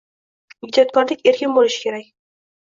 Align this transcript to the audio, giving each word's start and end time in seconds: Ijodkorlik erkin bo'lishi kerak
Ijodkorlik 0.67 1.21
erkin 1.33 1.53
bo'lishi 1.59 1.85
kerak 1.85 2.11